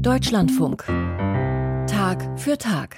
Deutschlandfunk. 0.00 0.84
Tag 1.86 2.38
für 2.38 2.56
Tag. 2.56 2.96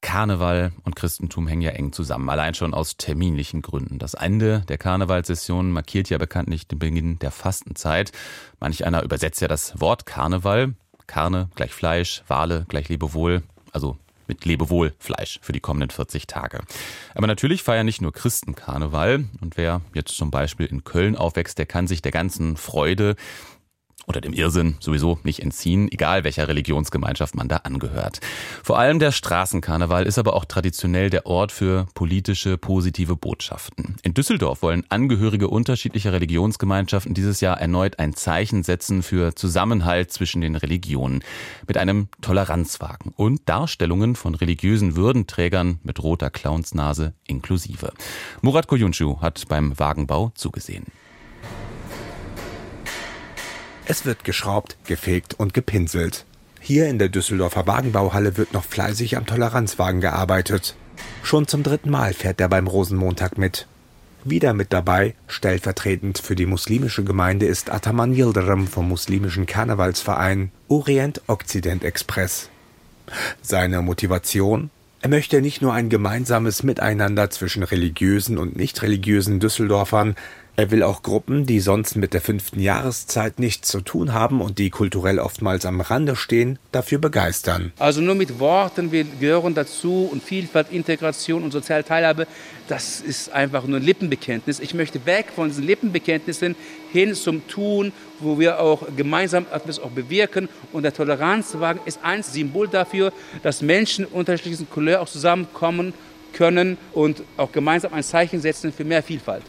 Karneval 0.00 0.72
und 0.84 0.94
Christentum 0.94 1.48
hängen 1.48 1.62
ja 1.62 1.72
eng 1.72 1.92
zusammen, 1.92 2.30
allein 2.30 2.54
schon 2.54 2.74
aus 2.74 2.96
terminlichen 2.96 3.60
Gründen. 3.60 3.98
Das 3.98 4.14
Ende 4.14 4.60
der 4.68 4.78
Karnevalssession 4.78 5.72
markiert 5.72 6.10
ja 6.10 6.18
bekanntlich 6.18 6.68
den 6.68 6.78
Beginn 6.78 7.18
der 7.18 7.32
Fastenzeit. 7.32 8.12
Manch 8.60 8.86
einer 8.86 9.02
übersetzt 9.02 9.40
ja 9.40 9.48
das 9.48 9.80
Wort 9.80 10.06
Karneval. 10.06 10.74
Karne 11.08 11.48
gleich 11.56 11.72
Fleisch, 11.72 12.22
Wale 12.28 12.66
gleich 12.68 12.88
Lebewohl. 12.88 13.42
Also 13.72 13.96
mit 14.28 14.44
Lebewohl 14.44 14.94
Fleisch 15.00 15.40
für 15.42 15.52
die 15.52 15.60
kommenden 15.60 15.90
40 15.90 16.28
Tage. 16.28 16.60
Aber 17.16 17.26
natürlich 17.26 17.64
feiern 17.64 17.86
nicht 17.86 18.00
nur 18.00 18.12
Christen 18.12 18.54
Karneval. 18.54 19.24
Und 19.40 19.56
wer 19.56 19.80
jetzt 19.92 20.16
zum 20.16 20.30
Beispiel 20.30 20.66
in 20.66 20.84
Köln 20.84 21.16
aufwächst, 21.16 21.58
der 21.58 21.66
kann 21.66 21.88
sich 21.88 22.00
der 22.00 22.12
ganzen 22.12 22.56
Freude 22.56 23.16
oder 24.06 24.20
dem 24.20 24.32
Irrsinn 24.32 24.76
sowieso 24.80 25.18
nicht 25.22 25.40
entziehen, 25.40 25.90
egal 25.90 26.24
welcher 26.24 26.48
Religionsgemeinschaft 26.48 27.34
man 27.34 27.48
da 27.48 27.58
angehört. 27.58 28.20
Vor 28.62 28.78
allem 28.78 28.98
der 28.98 29.12
Straßenkarneval 29.12 30.06
ist 30.06 30.18
aber 30.18 30.34
auch 30.34 30.44
traditionell 30.44 31.10
der 31.10 31.26
Ort 31.26 31.52
für 31.52 31.86
politische 31.94 32.58
positive 32.58 33.16
Botschaften. 33.16 33.96
In 34.02 34.14
Düsseldorf 34.14 34.62
wollen 34.62 34.84
Angehörige 34.88 35.48
unterschiedlicher 35.48 36.12
Religionsgemeinschaften 36.12 37.14
dieses 37.14 37.40
Jahr 37.40 37.60
erneut 37.60 37.98
ein 37.98 38.14
Zeichen 38.14 38.62
setzen 38.62 39.02
für 39.02 39.34
Zusammenhalt 39.34 40.12
zwischen 40.12 40.40
den 40.40 40.56
Religionen 40.56 41.22
mit 41.66 41.76
einem 41.76 42.08
Toleranzwagen 42.20 43.12
und 43.16 43.48
Darstellungen 43.48 44.16
von 44.16 44.34
religiösen 44.34 44.96
Würdenträgern 44.96 45.78
mit 45.82 46.02
roter 46.02 46.30
Clownsnase 46.30 47.14
inklusive. 47.26 47.92
Murat 48.40 48.66
Koyunschu 48.66 49.20
hat 49.20 49.44
beim 49.48 49.78
Wagenbau 49.78 50.32
zugesehen. 50.34 50.86
Es 53.84 54.06
wird 54.06 54.24
geschraubt, 54.24 54.76
gefegt 54.86 55.34
und 55.34 55.54
gepinselt. 55.54 56.24
Hier 56.60 56.88
in 56.88 56.98
der 56.98 57.08
Düsseldorfer 57.08 57.66
Wagenbauhalle 57.66 58.36
wird 58.36 58.52
noch 58.52 58.64
fleißig 58.64 59.16
am 59.16 59.26
Toleranzwagen 59.26 60.00
gearbeitet. 60.00 60.76
Schon 61.24 61.48
zum 61.48 61.64
dritten 61.64 61.90
Mal 61.90 62.12
fährt 62.12 62.40
er 62.40 62.48
beim 62.48 62.68
Rosenmontag 62.68 63.38
mit. 63.38 63.66
Wieder 64.24 64.54
mit 64.54 64.72
dabei, 64.72 65.16
stellvertretend 65.26 66.18
für 66.18 66.36
die 66.36 66.46
muslimische 66.46 67.02
Gemeinde, 67.02 67.46
ist 67.46 67.70
Ataman 67.70 68.14
Yildirim 68.14 68.68
vom 68.68 68.88
muslimischen 68.88 69.46
Karnevalsverein 69.46 70.52
Orient-Okzident 70.68 71.82
Express. 71.82 72.48
Seine 73.42 73.82
Motivation? 73.82 74.70
Er 75.00 75.08
möchte 75.08 75.42
nicht 75.42 75.60
nur 75.60 75.72
ein 75.72 75.88
gemeinsames 75.88 76.62
Miteinander 76.62 77.30
zwischen 77.30 77.64
religiösen 77.64 78.38
und 78.38 78.54
nicht 78.54 78.82
religiösen 78.82 79.40
Düsseldorfern, 79.40 80.14
er 80.56 80.70
will 80.70 80.82
auch 80.82 81.02
Gruppen, 81.02 81.46
die 81.46 81.60
sonst 81.60 81.96
mit 81.96 82.12
der 82.12 82.20
fünften 82.20 82.60
Jahreszeit 82.60 83.38
nichts 83.38 83.68
zu 83.68 83.80
tun 83.80 84.12
haben 84.12 84.40
und 84.40 84.58
die 84.58 84.70
kulturell 84.70 85.18
oftmals 85.18 85.64
am 85.64 85.80
Rande 85.80 86.14
stehen, 86.14 86.58
dafür 86.72 86.98
begeistern. 86.98 87.72
Also 87.78 88.00
nur 88.00 88.14
mit 88.14 88.38
Worten, 88.38 88.92
wir 88.92 89.04
gehören 89.04 89.54
dazu 89.54 90.08
und 90.12 90.22
Vielfalt, 90.22 90.70
Integration 90.70 91.42
und 91.42 91.52
soziale 91.52 91.84
Teilhabe, 91.84 92.26
das 92.68 93.00
ist 93.00 93.32
einfach 93.32 93.66
nur 93.66 93.80
ein 93.80 93.82
Lippenbekenntnis. 93.82 94.60
Ich 94.60 94.74
möchte 94.74 95.04
weg 95.06 95.26
von 95.34 95.48
diesen 95.48 95.64
Lippenbekenntnissen 95.64 96.54
hin 96.92 97.14
zum 97.14 97.46
Tun, 97.48 97.92
wo 98.20 98.38
wir 98.38 98.60
auch 98.60 98.86
gemeinsam 98.96 99.46
etwas 99.52 99.78
auch 99.78 99.90
bewirken. 99.90 100.48
Und 100.72 100.82
der 100.82 100.94
Toleranzwagen 100.94 101.82
ist 101.86 102.00
ein 102.02 102.22
Symbol 102.22 102.68
dafür, 102.68 103.12
dass 103.42 103.62
Menschen 103.62 104.04
unterschiedlichen 104.04 104.68
Couleur 104.70 105.00
auch 105.00 105.08
zusammenkommen 105.08 105.94
können 106.32 106.78
und 106.92 107.22
auch 107.36 107.52
gemeinsam 107.52 107.92
ein 107.94 108.02
Zeichen 108.02 108.40
setzen 108.40 108.72
für 108.72 108.84
mehr 108.84 109.02
Vielfalt. 109.02 109.42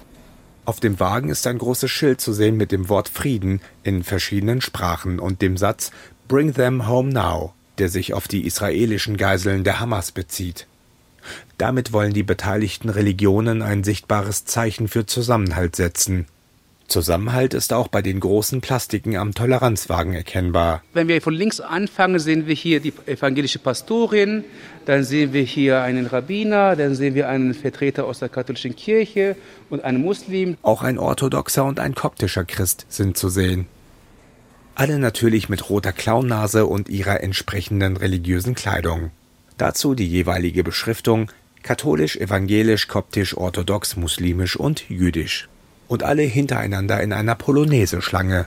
Auf 0.66 0.80
dem 0.80 1.00
Wagen 1.00 1.30
ist 1.30 1.46
ein 1.46 1.58
großes 1.58 1.92
Schild 1.92 2.22
zu 2.22 2.32
sehen 2.32 2.56
mit 2.56 2.72
dem 2.72 2.88
Wort 2.88 3.10
Frieden 3.10 3.60
in 3.84 4.04
verschiedenen 4.04 4.62
Sprachen 4.62 5.20
und 5.20 5.42
dem 5.42 5.58
Satz 5.58 5.92
Bring 6.30 6.54
them 6.54 6.88
home 6.88 7.12
now, 7.12 7.54
der 7.80 7.90
sich 7.90 8.14
auf 8.14 8.30
die 8.30 8.46
israelischen 8.46 9.18
Geiseln 9.18 9.66
der 9.66 9.82
Hamas 9.82 10.14
bezieht. 10.14 10.68
Damit 11.58 11.92
wollen 11.92 12.14
die 12.14 12.24
beteiligten 12.24 12.90
Religionen 12.90 13.62
ein 13.62 13.84
sichtbares 13.84 14.46
Zeichen 14.46 14.88
für 14.88 15.06
Zusammenhalt 15.06 15.76
setzen. 15.76 16.28
Zusammenhalt 16.94 17.56
ist 17.56 17.74
auch 17.74 17.88
bei 17.88 18.04
den 18.04 18.20
großen 18.20 18.62
Plastiken 18.62 19.18
am 19.18 19.34
Toleranzwagen 19.34 20.14
erkennbar. 20.14 20.84
Wenn 20.94 21.08
wir 21.08 21.24
von 21.24 21.34
links 21.34 21.60
anfangen, 21.60 22.20
sehen 22.20 22.46
wir 22.46 22.54
hier 22.54 22.82
die 22.82 22.94
evangelische 23.08 23.58
Pastorin, 23.58 24.44
dann 24.86 25.04
sehen 25.04 25.34
wir 25.34 25.42
hier 25.42 25.82
einen 25.82 26.06
Rabbiner, 26.06 26.76
dann 26.76 26.94
sehen 26.94 27.16
wir 27.16 27.30
einen 27.30 27.56
Vertreter 27.56 28.06
aus 28.06 28.20
der 28.20 28.30
katholischen 28.30 28.76
Kirche 28.76 29.36
und 29.72 29.84
einen 29.84 30.04
Muslim. 30.04 30.56
Auch 30.62 30.84
ein 30.84 31.00
orthodoxer 31.00 31.66
und 31.66 31.80
ein 31.80 31.96
koptischer 31.96 32.46
Christ 32.46 32.86
sind 32.90 33.18
zu 33.18 33.28
sehen. 33.28 33.66
Alle 34.76 35.00
natürlich 35.00 35.50
mit 35.50 35.72
roter 35.72 35.94
Clownnase 35.94 36.68
und 36.68 36.90
ihrer 36.90 37.22
entsprechenden 37.22 37.98
religiösen 37.98 38.54
Kleidung. 38.54 39.10
Dazu 39.58 39.96
die 39.96 40.08
jeweilige 40.08 40.64
Beschriftung 40.64 41.32
katholisch, 41.64 42.18
evangelisch, 42.18 42.88
koptisch, 42.88 43.36
orthodox, 43.36 43.96
muslimisch 43.96 44.56
und 44.56 44.88
jüdisch 44.92 45.50
und 45.88 46.04
alle 46.04 46.24
hintereinander 46.24 47.02
in 47.02 47.14
einer 47.14 47.36
Polonaise-Schlange. 47.36 48.46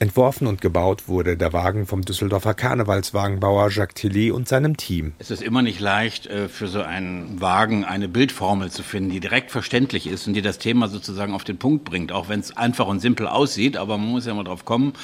Entworfen 0.00 0.48
und 0.48 0.60
gebaut 0.60 1.06
wurde 1.06 1.36
der 1.36 1.52
Wagen 1.52 1.86
vom 1.86 2.02
Düsseldorfer 2.02 2.52
Karnevalswagenbauer 2.52 3.70
Jacques 3.70 3.94
Tilly 3.94 4.32
und 4.32 4.48
seinem 4.48 4.76
Team. 4.76 5.12
Es 5.20 5.30
ist 5.30 5.40
immer 5.40 5.62
nicht 5.62 5.78
leicht, 5.78 6.26
äh, 6.26 6.48
für 6.48 6.66
so 6.66 6.82
einen 6.82 7.40
Wagen 7.40 7.84
eine 7.84 8.08
Bildformel 8.08 8.72
zu 8.72 8.82
finden, 8.82 9.10
die 9.10 9.20
direkt 9.20 9.52
verständlich 9.52 10.08
ist 10.08 10.26
und 10.26 10.34
die 10.34 10.42
das 10.42 10.58
Thema 10.58 10.88
sozusagen 10.88 11.32
auf 11.32 11.44
den 11.44 11.58
Punkt 11.58 11.84
bringt, 11.84 12.10
auch 12.10 12.28
wenn 12.28 12.40
es 12.40 12.56
einfach 12.56 12.86
und 12.86 13.00
simpel 13.00 13.28
aussieht, 13.28 13.76
aber 13.76 13.96
man 13.96 14.08
muss 14.08 14.26
ja 14.26 14.34
mal 14.34 14.42
drauf 14.42 14.64
kommen. 14.64 14.94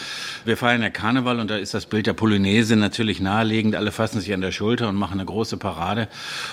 Wir 0.45 0.57
feiern 0.57 0.83
ja 0.83 0.91
Karneval 0.91 1.39
und 1.39 1.49
da 1.49 1.57
ist 1.57 1.73
das 1.73 1.87
Bild 1.87 2.07
der 2.07 2.13
Polonaise 2.13 2.75
natürlich 2.75 3.21
naheliegend. 3.21 3.77
Alle 3.77 3.93
fassen 3.93 4.21
sich 4.21 4.35
an 4.35 4.41
der 4.41 4.53
Schulter 4.53 4.89
und 4.89 4.97
machen 4.97 5.21
eine 5.21 5.25
große 5.25 5.57
Parade 5.57 6.09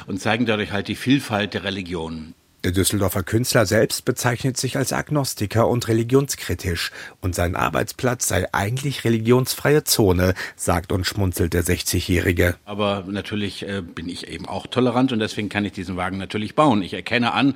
und 0.06 0.22
zeigen 0.22 0.46
dadurch 0.46 0.72
halt 0.72 0.88
die 0.88 0.96
Vielfalt 0.96 1.56
der 1.56 1.64
Religionen. 1.64 2.34
Der 2.68 2.74
Düsseldorfer 2.74 3.24
Künstler 3.24 3.66
selbst 3.66 4.04
bezeichnet 4.04 4.58
sich 4.58 4.76
als 4.76 4.92
Agnostiker 4.92 5.70
und 5.70 5.88
religionskritisch 5.88 6.92
und 7.22 7.34
sein 7.34 7.56
Arbeitsplatz 7.56 8.28
sei 8.28 8.46
eigentlich 8.52 9.06
religionsfreie 9.06 9.86
Zone, 9.86 10.34
sagt 10.58 10.92
und 10.92 11.06
schmunzelt 11.06 11.54
der 11.54 11.64
60-Jährige. 11.64 12.58
Aber 12.66 13.06
natürlich 13.08 13.66
äh, 13.66 13.82
bin 13.82 14.10
ich 14.10 14.28
eben 14.28 14.50
auch 14.50 14.68
tolerant 14.68 15.14
und 15.14 15.20
deswegen 15.20 15.48
kann 15.48 15.64
ich 15.64 15.72
diesen 15.72 15.96
Wagen 15.96 16.18
natürlich 16.18 16.56
bauen. 16.56 16.82
Ich 16.82 16.94
erkenne 16.94 17.32
an, 17.32 17.56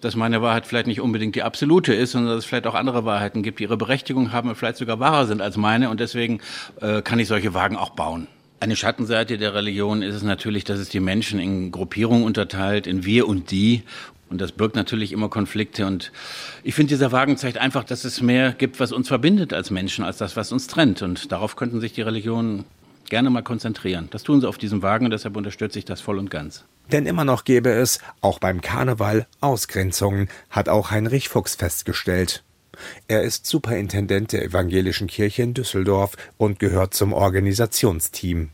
dass 0.00 0.14
meine 0.14 0.42
Wahrheit 0.42 0.64
vielleicht 0.64 0.86
nicht 0.86 1.00
unbedingt 1.00 1.34
die 1.34 1.42
absolute 1.42 1.92
ist, 1.92 2.12
sondern 2.12 2.30
dass 2.36 2.44
es 2.44 2.48
vielleicht 2.48 2.68
auch 2.68 2.76
andere 2.76 3.04
Wahrheiten 3.04 3.42
gibt, 3.42 3.58
die 3.58 3.64
ihre 3.64 3.76
Berechtigung 3.76 4.30
haben 4.30 4.48
und 4.48 4.54
vielleicht 4.54 4.76
sogar 4.76 5.00
wahrer 5.00 5.26
sind 5.26 5.42
als 5.42 5.56
meine 5.56 5.90
und 5.90 5.98
deswegen 5.98 6.40
äh, 6.80 7.02
kann 7.02 7.18
ich 7.18 7.26
solche 7.26 7.52
Wagen 7.52 7.74
auch 7.74 7.90
bauen. 7.90 8.28
Eine 8.60 8.76
Schattenseite 8.76 9.38
der 9.38 9.54
Religion 9.54 10.02
ist 10.02 10.14
es 10.14 10.22
natürlich, 10.22 10.62
dass 10.62 10.78
es 10.78 10.88
die 10.88 11.00
Menschen 11.00 11.40
in 11.40 11.72
Gruppierungen 11.72 12.22
unterteilt, 12.22 12.86
in 12.86 13.04
wir 13.04 13.26
und 13.26 13.50
die. 13.50 13.82
Und 14.32 14.40
das 14.40 14.50
birgt 14.50 14.74
natürlich 14.74 15.12
immer 15.12 15.28
Konflikte. 15.28 15.86
Und 15.86 16.10
ich 16.64 16.74
finde, 16.74 16.88
dieser 16.88 17.12
Wagen 17.12 17.36
zeigt 17.36 17.58
einfach, 17.58 17.84
dass 17.84 18.04
es 18.04 18.22
mehr 18.22 18.52
gibt, 18.52 18.80
was 18.80 18.90
uns 18.90 19.08
verbindet 19.08 19.52
als 19.52 19.70
Menschen, 19.70 20.04
als 20.04 20.16
das, 20.16 20.36
was 20.36 20.50
uns 20.50 20.66
trennt. 20.66 21.02
Und 21.02 21.30
darauf 21.30 21.54
könnten 21.54 21.80
sich 21.80 21.92
die 21.92 22.02
Religionen 22.02 22.64
gerne 23.10 23.28
mal 23.28 23.42
konzentrieren. 23.42 24.08
Das 24.10 24.22
tun 24.22 24.40
sie 24.40 24.48
auf 24.48 24.56
diesem 24.56 24.80
Wagen 24.80 25.04
und 25.04 25.10
deshalb 25.10 25.36
unterstütze 25.36 25.78
ich 25.78 25.84
das 25.84 26.00
voll 26.00 26.18
und 26.18 26.30
ganz. 26.30 26.64
Denn 26.90 27.04
immer 27.04 27.26
noch 27.26 27.44
gäbe 27.44 27.70
es, 27.70 27.98
auch 28.22 28.38
beim 28.38 28.62
Karneval, 28.62 29.26
Ausgrenzungen, 29.40 30.28
hat 30.48 30.70
auch 30.70 30.90
Heinrich 30.90 31.28
Fuchs 31.28 31.54
festgestellt. 31.54 32.42
Er 33.08 33.22
ist 33.22 33.44
Superintendent 33.44 34.32
der 34.32 34.42
Evangelischen 34.44 35.08
Kirche 35.08 35.42
in 35.42 35.52
Düsseldorf 35.52 36.16
und 36.38 36.58
gehört 36.58 36.94
zum 36.94 37.12
Organisationsteam. 37.12 38.48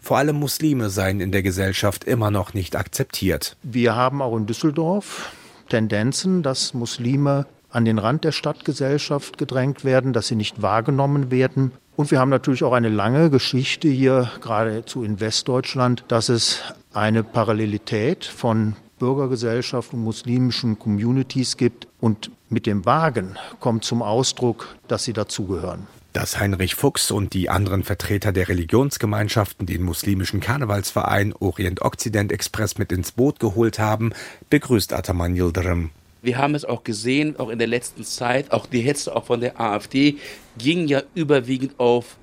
Vor 0.00 0.16
allem 0.16 0.36
Muslime 0.36 0.90
seien 0.90 1.20
in 1.20 1.32
der 1.32 1.42
Gesellschaft 1.42 2.04
immer 2.04 2.30
noch 2.30 2.54
nicht 2.54 2.76
akzeptiert. 2.76 3.56
Wir 3.62 3.94
haben 3.96 4.22
auch 4.22 4.36
in 4.36 4.46
Düsseldorf 4.46 5.32
Tendenzen, 5.68 6.42
dass 6.42 6.74
Muslime 6.74 7.46
an 7.70 7.84
den 7.84 7.98
Rand 7.98 8.24
der 8.24 8.32
Stadtgesellschaft 8.32 9.38
gedrängt 9.38 9.84
werden, 9.84 10.12
dass 10.12 10.28
sie 10.28 10.36
nicht 10.36 10.62
wahrgenommen 10.62 11.30
werden. 11.30 11.72
Und 11.96 12.10
wir 12.10 12.20
haben 12.20 12.30
natürlich 12.30 12.64
auch 12.64 12.72
eine 12.72 12.88
lange 12.88 13.28
Geschichte 13.28 13.88
hier, 13.88 14.30
geradezu 14.40 15.02
in 15.02 15.20
Westdeutschland, 15.20 16.04
dass 16.08 16.28
es 16.28 16.62
eine 16.94 17.22
Parallelität 17.22 18.24
von 18.24 18.76
Bürgergesellschaft 18.98 19.92
und 19.92 20.04
muslimischen 20.04 20.78
Communities 20.78 21.56
gibt. 21.56 21.88
Und 22.00 22.30
mit 22.48 22.66
dem 22.66 22.86
Wagen 22.86 23.36
kommt 23.60 23.84
zum 23.84 24.02
Ausdruck, 24.02 24.76
dass 24.86 25.04
sie 25.04 25.12
dazugehören. 25.12 25.86
Dass 26.12 26.40
Heinrich 26.40 26.74
Fuchs 26.74 27.10
und 27.10 27.34
die 27.34 27.50
anderen 27.50 27.84
Vertreter 27.84 28.32
der 28.32 28.48
Religionsgemeinschaften 28.48 29.66
den 29.66 29.82
muslimischen 29.82 30.40
Karnevalsverein 30.40 31.34
Orient-Okzident 31.34 32.32
Express 32.32 32.78
mit 32.78 32.92
ins 32.92 33.12
Boot 33.12 33.38
geholt 33.40 33.78
haben, 33.78 34.12
begrüßt 34.48 34.94
Ataman 34.94 35.36
Yildirim. 35.36 35.90
Wir 36.22 36.38
haben 36.38 36.54
es 36.54 36.64
auch 36.64 36.82
gesehen, 36.82 37.38
auch 37.38 37.50
in 37.50 37.58
der 37.58 37.68
letzten 37.68 38.04
Zeit, 38.04 38.52
auch 38.52 38.66
die 38.66 38.80
Hetze 38.80 39.14
auch 39.14 39.26
von 39.26 39.40
der 39.40 39.60
AfD 39.60 40.16
ging 40.56 40.88
ja 40.88 41.02
überwiegend 41.14 41.78
auf 41.78 42.16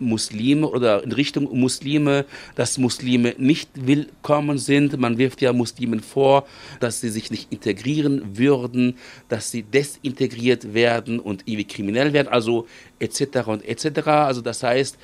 Muslime 0.00 0.66
oder 0.66 1.04
in 1.04 1.12
Richtung 1.12 1.48
Muslime, 1.58 2.24
dass 2.54 2.78
Muslime 2.78 3.34
nicht 3.38 3.70
willkommen 3.74 4.58
sind. 4.58 4.98
Man 4.98 5.18
wirft 5.18 5.40
ja 5.42 5.52
Muslimen 5.52 6.00
vor, 6.00 6.46
dass 6.80 7.00
sie 7.00 7.10
sich 7.10 7.30
nicht 7.30 7.52
integrieren 7.52 8.38
würden, 8.38 8.96
dass 9.28 9.50
sie 9.50 9.62
desintegriert 9.62 10.74
werden 10.74 11.20
und 11.20 11.42
irgendwie 11.46 11.64
kriminell 11.64 12.12
werden, 12.12 12.28
also 12.28 12.66
etc. 12.98 13.46
und 13.46 13.64
etc. 13.64 14.06
Also 14.08 14.40
das 14.40 14.62
heißt, 14.62 14.98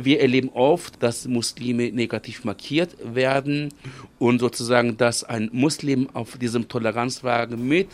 wir 0.00 0.20
erleben 0.20 0.50
oft, 0.50 1.02
dass 1.02 1.26
Muslime 1.26 1.90
negativ 1.90 2.44
markiert 2.44 2.96
werden 3.02 3.70
und 4.18 4.38
sozusagen, 4.38 4.96
dass 4.96 5.24
ein 5.24 5.50
Muslim 5.52 6.08
auf 6.12 6.38
diesem 6.38 6.68
Toleranzwagen 6.68 7.66
mit 7.66 7.88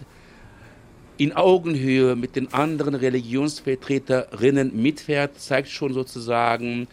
in 1.19 1.33
Augenhöhe 1.33 2.17
mit 2.17 2.37
den 2.37 2.55
anderen 2.55 2.95
Religionsvertreterinnen 2.95 4.81
mitfährt, 4.81 5.39
zeigt 5.39 5.69
schon 5.69 5.93
sozusagen, 5.93 6.87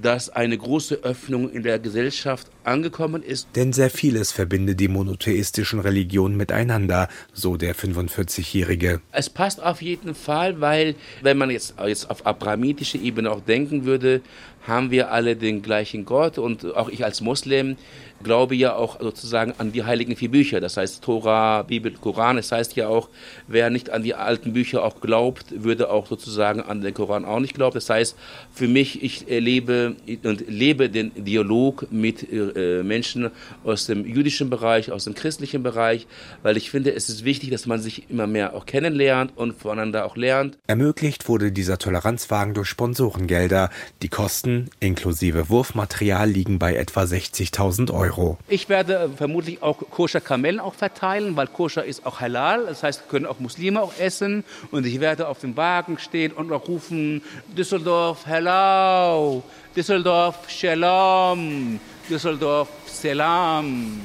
dass 0.00 0.30
eine 0.30 0.56
große 0.56 1.02
Öffnung 1.02 1.50
in 1.50 1.62
der 1.62 1.78
Gesellschaft 1.78 2.46
angekommen 2.62 3.22
ist. 3.22 3.48
Denn 3.56 3.72
sehr 3.72 3.90
vieles 3.90 4.32
verbinde 4.32 4.74
die 4.74 4.88
monotheistischen 4.88 5.80
Religionen 5.80 6.36
miteinander, 6.36 7.08
so 7.32 7.56
der 7.56 7.74
45-Jährige. 7.74 9.00
Es 9.12 9.30
passt 9.30 9.62
auf 9.62 9.82
jeden 9.82 10.14
Fall, 10.14 10.60
weil 10.60 10.94
wenn 11.22 11.38
man 11.38 11.50
jetzt, 11.50 11.74
jetzt 11.84 12.08
auf 12.08 12.26
abrahamitische 12.26 12.98
Ebene 12.98 13.30
auch 13.30 13.40
denken 13.40 13.84
würde, 13.84 14.20
haben 14.66 14.90
wir 14.90 15.10
alle 15.12 15.36
den 15.36 15.62
gleichen 15.62 16.04
Gott 16.04 16.38
und 16.38 16.64
auch 16.76 16.88
ich 16.88 17.04
als 17.04 17.20
Muslim 17.20 17.76
glaube 18.22 18.54
ja 18.54 18.74
auch 18.74 19.00
sozusagen 19.00 19.54
an 19.58 19.72
die 19.72 19.84
heiligen 19.84 20.16
vier 20.16 20.30
Bücher, 20.30 20.60
das 20.60 20.76
heißt 20.76 21.02
Tora, 21.02 21.62
Bibel, 21.62 21.92
Koran. 21.92 22.38
Es 22.38 22.48
das 22.48 22.58
heißt 22.58 22.76
ja 22.76 22.88
auch, 22.88 23.08
wer 23.46 23.70
nicht 23.70 23.90
an 23.90 24.02
die 24.02 24.14
alten 24.14 24.52
Bücher 24.52 24.84
auch 24.84 25.00
glaubt, 25.00 25.46
würde 25.64 25.90
auch 25.90 26.06
sozusagen 26.06 26.60
an 26.60 26.80
den 26.80 26.94
Koran 26.94 27.24
auch 27.24 27.40
nicht 27.40 27.54
glauben. 27.54 27.74
Das 27.74 27.88
heißt, 27.88 28.16
für 28.52 28.68
mich, 28.68 29.02
ich 29.02 29.30
erlebe 29.30 29.96
und 30.24 30.48
lebe 30.48 30.90
den 30.90 31.12
Dialog 31.24 31.86
mit 31.90 32.26
äh, 32.30 32.82
Menschen 32.82 33.30
aus 33.64 33.86
dem 33.86 34.04
jüdischen 34.04 34.50
Bereich, 34.50 34.90
aus 34.90 35.04
dem 35.04 35.14
christlichen 35.14 35.62
Bereich, 35.62 36.06
weil 36.42 36.56
ich 36.56 36.70
finde, 36.70 36.92
es 36.92 37.08
ist 37.08 37.24
wichtig, 37.24 37.50
dass 37.50 37.66
man 37.66 37.80
sich 37.80 38.10
immer 38.10 38.26
mehr 38.26 38.54
auch 38.54 38.66
kennenlernt 38.66 39.32
und 39.36 39.54
voneinander 39.54 40.04
auch 40.04 40.16
lernt. 40.16 40.58
Ermöglicht 40.66 41.28
wurde 41.28 41.52
dieser 41.52 41.78
Toleranzwagen 41.78 42.54
durch 42.54 42.68
Sponsorengelder. 42.68 43.70
Die 44.02 44.08
Kosten 44.08 44.49
inklusive 44.80 45.48
Wurfmaterial 45.48 46.28
liegen 46.28 46.58
bei 46.58 46.74
etwa 46.74 47.02
60.000 47.02 47.92
Euro. 47.92 48.38
Ich 48.48 48.68
werde 48.68 49.10
vermutlich 49.16 49.62
auch 49.62 49.78
koscher 49.90 50.20
Kamellen 50.20 50.60
auch 50.60 50.74
verteilen, 50.74 51.36
weil 51.36 51.46
koscher 51.46 51.84
ist 51.84 52.06
auch 52.06 52.20
halal. 52.20 52.66
Das 52.66 52.82
heißt, 52.82 53.08
können 53.08 53.26
auch 53.26 53.40
Muslime 53.40 53.80
auch 53.80 53.92
essen. 53.98 54.44
Und 54.70 54.86
ich 54.86 55.00
werde 55.00 55.28
auf 55.28 55.40
dem 55.40 55.56
Wagen 55.56 55.98
stehen 55.98 56.32
und 56.32 56.48
noch 56.48 56.68
rufen, 56.68 57.22
Düsseldorf, 57.56 58.26
hello, 58.26 59.42
Düsseldorf, 59.76 60.36
shalom, 60.48 61.80
Düsseldorf, 62.08 62.68
selam. 62.86 64.00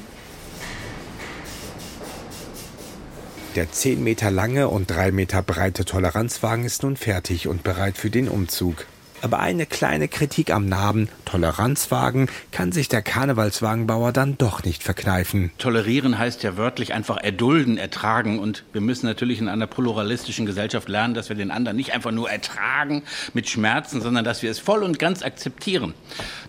Der 3.56 3.72
10 3.72 4.04
Meter 4.04 4.30
lange 4.30 4.68
und 4.68 4.90
3 4.90 5.12
Meter 5.12 5.42
breite 5.42 5.86
Toleranzwagen 5.86 6.64
ist 6.66 6.82
nun 6.82 6.96
fertig 6.96 7.48
und 7.48 7.62
bereit 7.62 7.96
für 7.96 8.10
den 8.10 8.28
Umzug. 8.28 8.86
Aber 9.26 9.40
eine 9.40 9.66
kleine 9.66 10.06
Kritik 10.06 10.52
am 10.52 10.68
Namen 10.68 11.08
Toleranzwagen 11.24 12.30
kann 12.52 12.70
sich 12.70 12.86
der 12.86 13.02
Karnevalswagenbauer 13.02 14.12
dann 14.12 14.38
doch 14.38 14.62
nicht 14.62 14.84
verkneifen. 14.84 15.50
Tolerieren 15.58 16.16
heißt 16.16 16.44
ja 16.44 16.56
wörtlich 16.56 16.94
einfach 16.94 17.16
erdulden, 17.16 17.76
ertragen. 17.76 18.38
Und 18.38 18.62
wir 18.72 18.80
müssen 18.80 19.06
natürlich 19.06 19.40
in 19.40 19.48
einer 19.48 19.66
pluralistischen 19.66 20.46
Gesellschaft 20.46 20.88
lernen, 20.88 21.14
dass 21.14 21.28
wir 21.28 21.34
den 21.34 21.50
anderen 21.50 21.76
nicht 21.76 21.92
einfach 21.92 22.12
nur 22.12 22.30
ertragen 22.30 23.02
mit 23.34 23.48
Schmerzen, 23.48 24.00
sondern 24.00 24.24
dass 24.24 24.44
wir 24.44 24.50
es 24.52 24.60
voll 24.60 24.84
und 24.84 25.00
ganz 25.00 25.24
akzeptieren, 25.24 25.94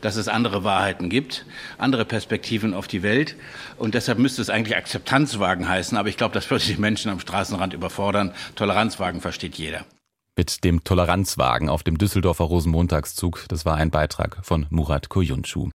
dass 0.02 0.16
es 0.16 0.28
andere 0.28 0.64
Wahrheiten 0.64 1.10
gibt, 1.10 1.48
andere 1.80 2.06
Perspektiven 2.06 2.76
auf 2.76 2.88
die 2.88 3.02
Welt. 3.02 3.38
Und 3.78 3.96
deshalb 3.96 4.20
müsste 4.20 4.44
es 4.44 4.52
eigentlich 4.52 4.78
Akzeptanzwagen 4.78 5.68
heißen. 5.68 5.98
Aber 5.98 6.10
ich 6.10 6.18
glaube, 6.18 6.36
das 6.36 6.48
würde 6.52 6.66
die 6.66 6.78
Menschen 6.78 7.10
am 7.10 7.20
Straßenrand 7.20 7.74
überfordern. 7.74 8.36
Toleranzwagen 8.54 9.20
versteht 9.20 9.56
jeder 9.56 9.84
mit 10.38 10.64
dem 10.64 10.84
Toleranzwagen 10.84 11.68
auf 11.68 11.84
dem 11.84 11.98
Düsseldorfer 11.98 12.46
Rosenmontagszug. 12.46 13.46
Das 13.50 13.66
war 13.66 13.76
ein 13.76 13.90
Beitrag 13.92 14.38
von 14.44 14.68
Murat 14.70 15.10
Koyuncu. 15.10 15.72